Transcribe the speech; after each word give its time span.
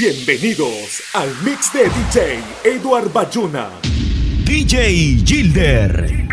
Bienvenidos 0.00 1.02
al 1.12 1.28
mix 1.44 1.74
de 1.74 1.84
DJ 1.84 2.42
Eduard 2.64 3.12
Bayona. 3.12 3.68
DJ 4.46 5.22
Gilder. 5.26 6.26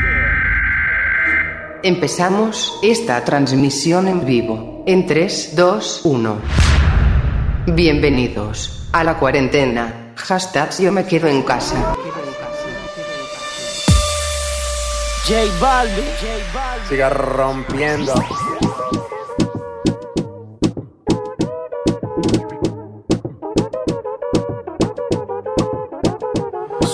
Empezamos 1.84 2.80
esta 2.82 3.26
transmisión 3.26 4.08
en 4.08 4.26
vivo. 4.26 4.86
En 4.88 5.06
3, 5.06 5.58
2, 5.58 6.02
1. 6.06 6.42
Bienvenidos 7.74 8.88
a 8.94 9.04
la 9.04 9.20
cuarentena. 9.20 10.14
Hashtag 10.16 10.70
yo 10.80 10.94
me 10.94 11.06
quedo 11.06 11.28
en 11.28 11.42
casa. 11.42 11.94
J 15.28 15.42
Balvin, 15.60 16.06
siga 16.88 17.10
rompiendo. 17.10 18.14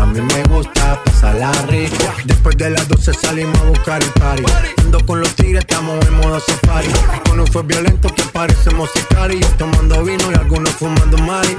A 0.00 0.06
mí 0.06 0.20
me 0.20 0.42
gusta 0.44 0.98
pasarla 1.04 1.52
rico. 1.68 1.94
Después 2.24 2.56
de 2.56 2.70
las 2.70 2.88
12 2.88 3.12
salimos 3.12 3.58
a 3.60 3.64
buscar 3.64 4.02
el 4.02 4.10
party. 4.12 4.42
Ando 4.78 5.04
con 5.04 5.20
los 5.20 5.34
tigres, 5.34 5.60
estamos 5.60 6.04
en 6.06 6.14
modo 6.14 6.40
safari. 6.40 6.88
Con 7.28 7.38
un 7.38 7.46
fue 7.46 7.62
violento 7.64 8.08
que 8.14 8.22
parecemos 8.32 8.90
sicarios. 8.94 9.46
Tomando 9.58 10.02
vino 10.02 10.24
y 10.32 10.34
algunos 10.34 10.70
fumando 10.70 11.18
mari. 11.18 11.54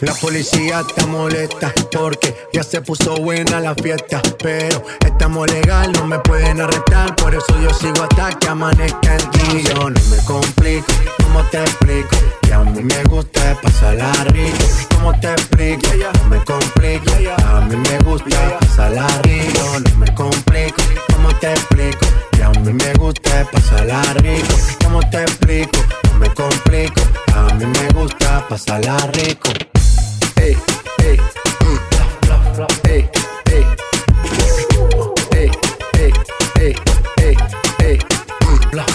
La 0.00 0.12
policía 0.14 0.80
está 0.80 1.06
molesta 1.06 1.72
porque 1.92 2.34
ya 2.52 2.64
se 2.64 2.80
puso 2.80 3.16
buena 3.18 3.60
la 3.60 3.74
fiesta. 3.76 4.20
Pero 4.42 4.82
estamos 5.06 5.48
legal, 5.50 5.92
no 5.92 6.06
me 6.06 6.18
pueden 6.18 6.60
arrestar. 6.60 7.14
Por 7.14 7.34
eso 7.34 7.54
yo 7.62 7.70
sigo 7.72 8.02
hasta 8.02 8.36
que 8.38 8.48
amanezca 8.48 9.14
en 9.14 9.30
ti. 9.30 9.62
Yo 9.62 9.90
no 9.90 10.00
me 10.10 10.16
complico, 10.24 10.86
¿cómo 11.22 11.42
te 11.50 11.60
explico? 11.62 12.16
Que 12.42 12.52
a 12.52 12.60
mí 12.60 12.82
me 12.82 13.04
gusta 13.04 13.56
pasarla 13.62 14.12
rico. 14.24 14.64
¿Cómo 14.94 15.18
te 15.20 15.30
explico? 15.30 15.88
No 16.22 16.28
me 16.28 16.44
complico, 16.44 17.12
a 17.46 17.60
me 17.76 17.98
gusta 17.98 18.58
pasarla 18.60 19.06
rico. 19.22 19.80
No 19.80 19.98
me 19.98 20.14
complico, 20.14 20.82
¿cómo 21.12 21.34
te 21.36 21.52
explico? 21.52 22.06
Que 22.32 22.42
a 22.42 22.50
mí 22.50 22.72
me 22.72 22.92
gusta 22.94 23.46
pasarla 23.50 24.02
rico. 24.14 24.54
¿Cómo 24.84 25.00
te 25.10 25.22
explico? 25.22 25.78
No 26.10 26.18
me 26.18 26.28
complico, 26.34 27.02
a 27.34 27.54
mí 27.54 27.66
me 27.66 27.88
gusta 27.98 28.46
pasarla 28.48 28.96
rico. 29.12 29.50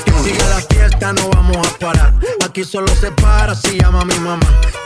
Que 0.06 0.14
siga 0.24 0.48
la 0.50 0.62
fiesta, 0.62 1.14
no 1.14 1.30
vamos 1.30 1.68
a 1.68 1.80
parar. 1.80 2.14
Aquí 2.46 2.64
solo 2.64 2.88
se 2.96 3.12
para 3.12 3.56
si 3.56 3.80
llama 3.80 4.06
mi 4.06 4.16
mamá. 4.20 4.46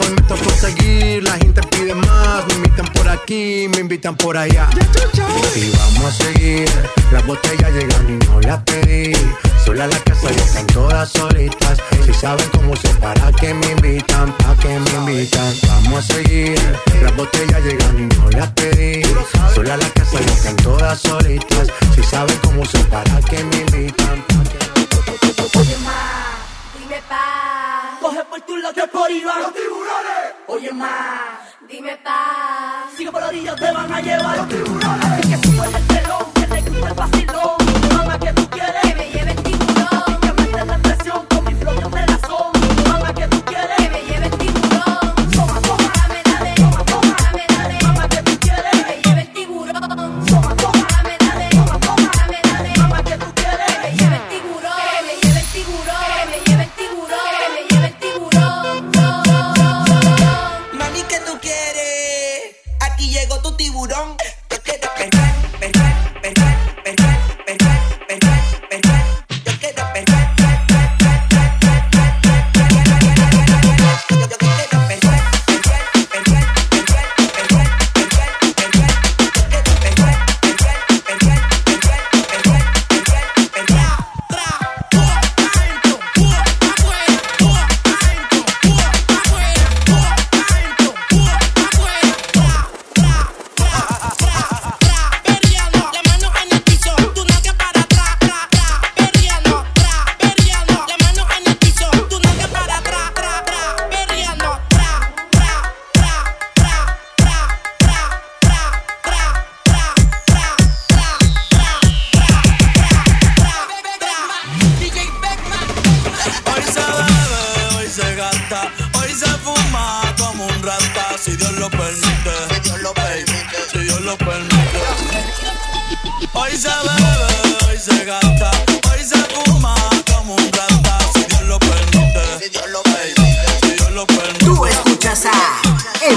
Me 0.09 1.21
la 1.21 1.31
gente 1.37 1.61
pide 1.71 1.95
más. 1.95 2.45
Me 2.47 2.53
invitan 2.55 2.85
por 2.93 3.07
aquí, 3.07 3.67
me 3.73 3.79
invitan 3.79 4.15
por 4.15 4.37
allá. 4.37 4.69
Y 5.55 5.71
vamos 5.77 6.05
a 6.05 6.11
seguir. 6.11 6.69
Las 7.11 7.25
botellas 7.25 7.71
llegan 7.71 8.09
y 8.09 8.25
no 8.25 8.39
las 8.41 8.61
pedí. 8.63 9.13
Sola 9.65 9.87
la 9.87 9.97
casa 9.99 10.31
ya 10.31 10.43
están 10.43 10.67
todas 10.67 11.09
solitas. 11.09 11.79
Si 12.05 12.13
saben 12.13 12.47
cómo 12.51 12.75
se 12.75 12.89
para 12.95 13.31
que 13.31 13.53
me 13.53 13.71
invitan, 13.71 14.31
pa' 14.37 14.55
que 14.57 14.79
me 14.79 14.91
invitan. 14.99 15.53
Vamos 15.67 16.09
a 16.09 16.13
seguir. 16.13 16.59
Las 17.01 17.15
botellas 17.15 17.63
llegan 17.63 17.99
y 17.99 18.15
no 18.15 18.29
las 18.31 18.49
pedí. 18.51 19.01
Sola 19.55 19.77
la 19.77 19.89
casa 19.89 20.19
ya 20.19 20.33
están 20.33 20.55
todas 20.57 20.99
solitas. 20.99 21.67
Si 21.95 22.03
saben 22.03 22.37
cómo 22.43 22.65
se 22.65 22.79
para 22.85 23.19
que 23.21 23.43
me 23.43 23.57
invitan, 23.57 24.23
pa' 24.27 24.43
que. 24.43 24.65
Coge 28.05 28.23
por 28.25 28.41
tu 28.41 28.55
lado 28.57 28.71
que 28.71 28.87
por 28.87 29.09
van 29.09 29.41
los 29.41 29.53
tiburones. 29.55 30.25
Oye, 30.45 30.71
ma, 30.73 31.39
dime 31.67 31.97
pa. 32.03 32.85
Sigue 32.95 33.11
por 33.11 33.19
la 33.19 33.29
orilla, 33.29 33.55
te 33.55 33.71
van 33.71 33.91
a 33.91 33.99
llevar 33.99 34.37
los 34.37 34.47
tiburones. 34.47 35.05
Así 35.05 35.29
que 35.29 35.47
sube 35.47 35.65
el 35.65 35.87
telón, 35.87 36.33
que 36.35 36.41
te 36.41 36.69
gusta 36.69 36.87
el 36.87 36.93
vacilón. 36.93 37.24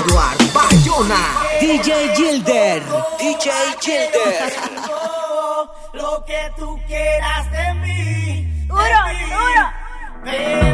Eduard 0.09 0.41
Bayona. 0.55 1.23
DJ 1.61 2.15
Gilder. 2.15 2.83
DJ 3.19 3.51
Gilder. 3.79 4.53
Lo 5.93 6.25
que 6.25 6.51
tú 6.57 6.81
quieras 6.87 7.51
de 7.53 7.75
mí. 7.75 8.67
Duro, 8.69 8.83
duro. 10.25 10.68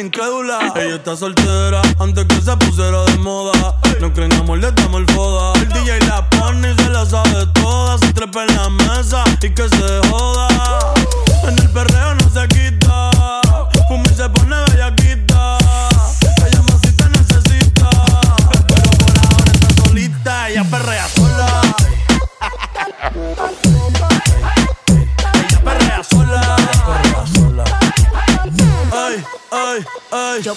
Es 0.00 0.06
una 0.06 0.06
incrédula. 0.06 0.72
Ella 0.76 0.96
está 0.96 1.16
soltera 1.16 1.82
antes 1.98 2.24
que 2.24 2.40
se 2.40 2.56
pusiera 2.56 3.04
de 3.04 3.18
moda. 3.18 3.76
No 4.00 4.12
creen 4.12 4.32
amor, 4.34 4.58
le 4.58 4.72
damos 4.72 5.00
el 5.00 5.14
foda. 5.14 5.52
El 5.60 5.68
DJ 5.68 6.00
la 6.06 6.28
pone 6.30 6.72
y 6.72 6.74
se 6.74 6.90
la 6.90 7.04
sabe 7.04 7.46
toda. 7.54 7.98
Se 7.98 8.12
trepa 8.12 8.44
en 8.44 8.56
la 8.56 8.70
mesa 8.70 9.24
y 9.42 9.50
que 9.50 9.68
se 9.68 10.08
joda. 10.08 10.48
En 11.46 11.58
el 11.58 11.70
perreo 11.70 12.14
no 12.14 12.30
se 12.30 12.48
quita. 12.48 13.10
Fumi 13.88 14.08
se 14.14 14.28
pone 14.30 14.69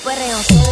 perreo 0.04 0.63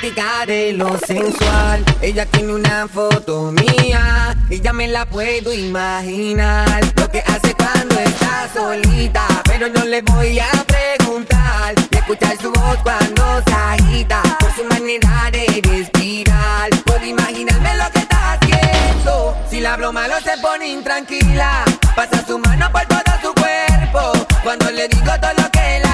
De 0.00 0.72
lo 0.72 0.96
sensual. 0.98 1.84
Ella 2.00 2.24
tiene 2.24 2.54
una 2.54 2.86
foto 2.88 3.52
mía 3.52 4.34
y 4.48 4.60
ya 4.60 4.72
me 4.72 4.86
la 4.86 5.04
puedo 5.04 5.52
imaginar. 5.52 6.80
Lo 6.96 7.10
que 7.10 7.18
hace 7.18 7.52
cuando 7.54 7.98
está 7.98 8.48
solita, 8.54 9.26
pero 9.44 9.68
no 9.68 9.84
le 9.84 10.00
voy 10.02 10.38
a 10.38 10.48
preguntar. 10.66 11.74
Y 11.90 11.96
escuchar 11.96 12.38
su 12.40 12.50
voz 12.52 12.78
cuando 12.84 13.42
se 13.44 13.52
agita, 13.52 14.22
por 14.38 14.52
su 14.54 14.64
manera 14.64 15.30
de 15.32 15.60
respirar. 15.68 16.70
Puedo 16.86 17.04
imaginarme 17.04 17.76
lo 17.76 17.90
que 17.90 17.98
está 17.98 18.32
haciendo. 18.34 19.36
Si 19.50 19.60
la 19.60 19.74
hablo 19.74 19.92
malo 19.92 20.14
se 20.22 20.38
pone 20.38 20.68
intranquila. 20.68 21.64
Pasa 21.94 22.24
su 22.26 22.38
mano 22.38 22.70
por 22.72 22.86
todo 22.86 23.12
su 23.20 23.34
cuerpo. 23.34 24.26
Cuando 24.42 24.70
le 24.70 24.88
digo 24.88 25.12
todo 25.20 25.32
lo 25.36 25.50
que 25.50 25.76
él 25.76 25.87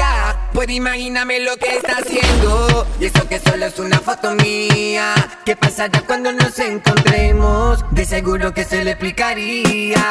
haría. 0.00 0.36
Puedo 0.52 0.72
imaginarme 0.72 1.40
lo 1.40 1.56
que 1.56 1.76
está 1.76 1.98
haciendo. 1.98 2.86
Y 3.00 3.06
eso 3.06 3.28
que 3.28 3.38
solo 3.38 3.66
es 3.66 3.78
una 3.78 3.98
foto 4.00 4.34
mía. 4.34 5.14
¿Qué 5.44 5.56
pasará 5.56 6.02
cuando 6.06 6.32
nos 6.32 6.58
encontremos? 6.58 7.84
De 7.90 8.04
seguro 8.04 8.52
que 8.52 8.64
se 8.64 8.84
le 8.84 8.92
explicaría. 8.92 10.04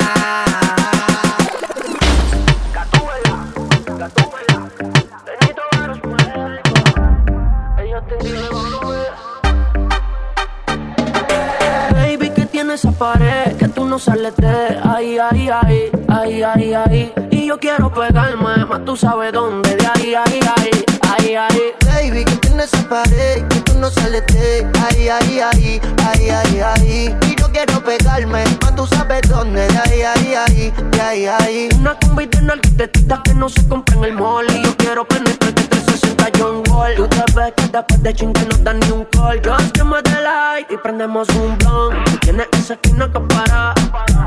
Baby, 11.94 12.30
que 12.30 12.45
tiene 12.45 12.74
esa 12.75 12.92
pared 12.92 13.67
que 13.88 13.89
tú 13.89 13.89
no 13.89 14.00
sales 14.00 14.36
de 14.36 14.80
ahí, 14.84 15.18
ahí, 15.18 15.50
ahí, 15.50 15.92
ahí, 16.10 16.44
ahí, 16.44 16.74
ahí. 16.74 17.13
Y 17.31 17.48
yo 17.48 17.57
quiero 17.57 17.92
pegarme, 17.92 18.66
más 18.66 18.84
tú 18.84 18.98
sabes 18.98 19.31
dónde, 19.31 19.75
de 19.75 19.88
ahí, 19.88 20.13
ahí, 20.13 20.39
ahí, 20.57 20.72
ahí, 21.10 21.36
ahí. 21.36 21.62
Baby, 21.86 22.25
que 22.25 22.36
tiene 22.38 22.63
esa 22.63 22.81
pared 22.89 23.48
que 23.48 23.62
tú 23.62 23.74
no 23.75 23.89
sales 23.89 24.24
de 24.28 24.68
ahí, 24.89 25.07
ahí, 25.07 25.39
ahí, 25.39 25.81
ahí, 26.06 26.30
ahí, 26.30 26.60
ahí. 26.60 27.16
Y 27.28 27.36
yo 27.39 27.50
quiero 27.51 27.81
pegarme, 27.84 28.44
más 28.62 28.75
tú 28.75 28.86
sabes 28.88 29.22
dónde, 29.30 29.68
de 29.68 29.78
ahí, 29.78 30.01
ahí, 30.01 30.33
ahí, 30.36 30.74
de 30.92 31.01
ahí, 31.01 31.25
ahí. 31.25 31.69
Una 31.80 31.98
combi 32.00 32.25
de 32.25 32.42
narquitetitas 32.42 33.19
que 33.24 33.33
no 33.33 33.48
se 33.48 33.66
compra 33.68 33.95
en 33.95 34.04
el 34.04 34.13
mall. 34.13 34.45
Y 34.51 34.63
yo 34.63 34.75
quiero 34.75 35.07
penetrarte 35.07 35.63
360 36.00 36.32
John 36.38 36.64
Wall. 36.70 36.96
Tú 36.96 37.08
te 37.08 37.24
ves 37.34 37.54
que 37.56 37.68
después 37.68 38.04
de 38.04 38.14
chingue 38.14 38.46
no 38.46 38.58
dan 38.64 38.80
ni 38.80 38.92
un 38.92 39.06
call. 39.06 39.42
Give 39.74 39.84
me 39.86 40.02
the 40.04 40.22
light 40.22 40.72
y 40.72 40.78
prendemos 40.78 41.28
un 41.30 41.58
blunt. 41.58 42.10
Tú 42.10 42.18
tienes 42.18 42.48
esa 42.54 42.74
esquina 42.74 43.12
que 43.12 43.20
para. 43.20 43.74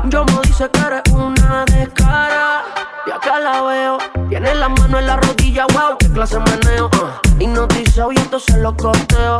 Yo 0.05 0.25
me 0.25 0.41
dice 0.43 0.69
que 0.69 0.79
eres 0.79 1.01
una 1.13 1.65
descara. 1.65 2.63
Y 3.07 3.11
acá 3.11 3.39
la 3.39 3.61
veo. 3.61 3.97
Tiene 4.29 4.55
la 4.55 4.69
mano 4.69 4.99
en 4.99 5.07
la 5.07 5.17
rodilla, 5.17 5.65
wow, 5.73 5.97
qué 5.99 6.09
clase 6.09 6.37
de 6.37 6.43
meneo. 6.51 6.85
Uh. 6.87 7.41
Hipnotizado 7.41 8.11
y 8.11 8.17
entonces 8.17 8.55
lo 8.57 8.75
corteo. 8.75 9.37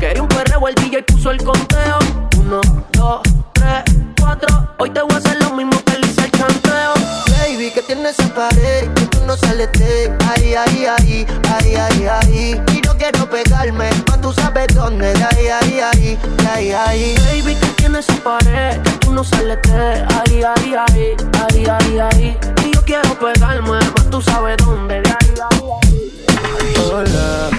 Quería 0.00 0.22
un 0.22 0.28
perreo, 0.28 0.68
el 0.68 0.74
DJ 0.74 1.02
puso 1.04 1.30
el 1.30 1.42
conteo. 1.42 1.98
Uno, 2.38 2.60
dos, 2.92 3.22
tres, 3.52 3.84
cuatro. 4.20 4.68
Hoy 4.78 4.90
te 4.90 5.00
voy 5.00 5.14
a 5.14 5.16
hacer 5.18 5.40
lo 5.42 5.50
mismo 5.50 5.78
que 5.84 5.98
le 5.98 6.06
hice 6.06 6.24
el 6.24 6.30
chanteo. 6.32 6.94
Baby, 7.38 7.70
que 7.70 7.82
tiene 7.82 8.10
esa 8.10 8.28
pared 8.34 8.92
que 8.94 9.06
tú 9.06 9.18
no 9.26 9.36
sales 9.36 9.70
de 9.72 10.12
ahí, 10.28 10.54
ahí, 10.54 10.86
ahí, 10.86 11.26
ahí, 11.76 12.06
ahí. 12.06 12.62
Y 12.72 12.80
yo 12.80 12.96
quiero 12.96 13.28
pegarme, 13.28 13.90
más 14.08 14.20
tú 14.20 14.32
sabes 14.32 14.68
dónde, 14.74 15.12
de 15.12 15.24
ahí, 15.24 15.48
ahí, 15.48 15.80
ahí, 15.80 16.18
de 16.38 16.48
ahí, 16.48 16.72
ahí. 16.72 17.14
Baby, 17.26 17.54
que 17.54 17.66
tiene 17.76 17.98
esa 17.98 18.14
pared 18.16 18.80
que 18.82 18.90
tú 18.98 19.12
no 19.12 19.24
sales 19.24 19.58
de 19.62 19.72
ahí, 19.72 20.42
ahí, 20.42 20.74
ahí, 20.74 21.16
ahí, 21.42 21.66
ahí, 21.66 21.98
ahí. 21.98 22.38
Y 22.64 22.74
yo 22.74 22.82
quiero 22.84 23.18
pegarme, 23.18 23.70
más 23.70 24.10
tú 24.10 24.20
sabes 24.22 24.56
dónde, 24.58 25.00
de 25.00 25.10
ahí, 25.10 25.34
ahí, 25.50 25.62
ahí. 25.82 26.74
Hola, 26.92 27.50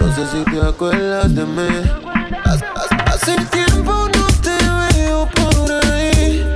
no 0.00 0.14
sé 0.14 0.26
si 0.32 0.44
te 0.50 0.60
acuerdas 0.66 1.34
de 1.34 1.44
mí. 1.44 1.68
Hace 3.06 3.36
tiempo 3.46 3.92
no 3.92 4.26
te 4.42 4.56
veo 4.96 5.28
por 5.34 5.72
ahí. 5.84 6.55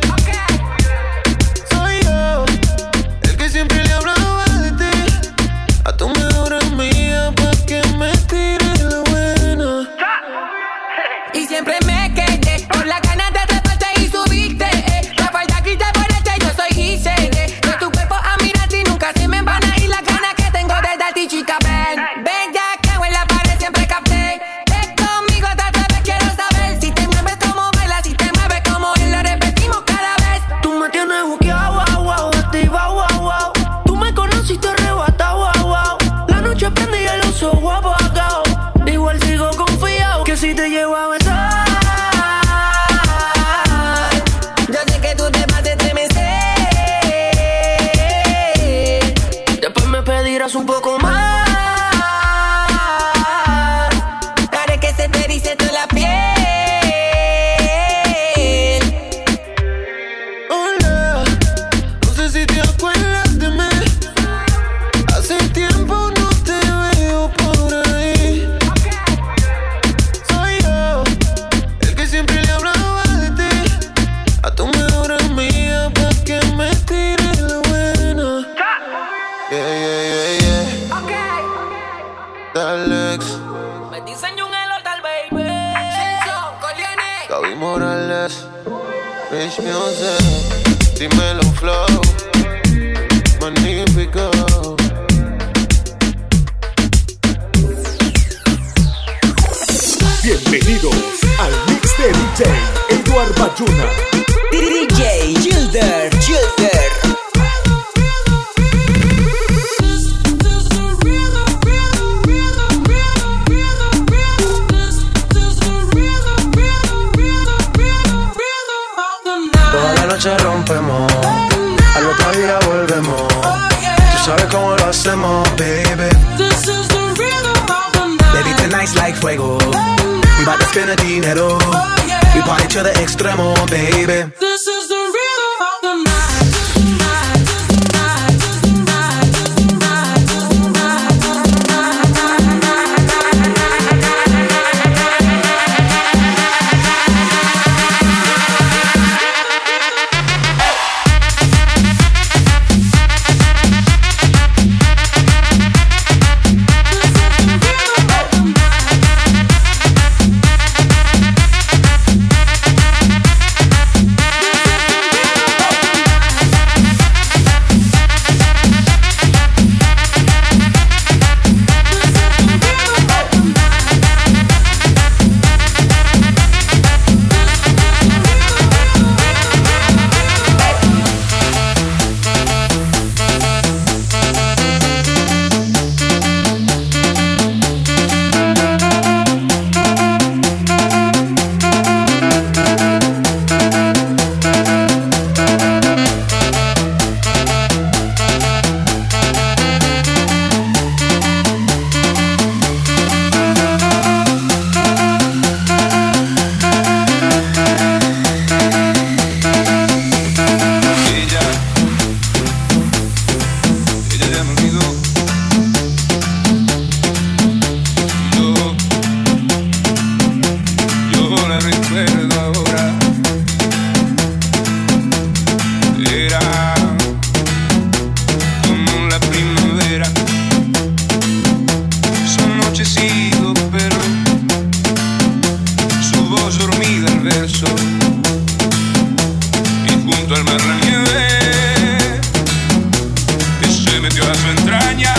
Metió 244.01 244.23
a 244.25 244.35
su 244.35 244.49
entraña. 244.49 245.15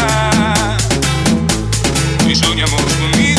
Y 2.28 2.36
soñamos 2.36 2.82
conmigo 2.82 3.31